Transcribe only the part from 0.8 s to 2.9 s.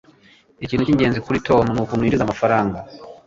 cyingenzi kuri tom nukuntu yinjiza amafaranga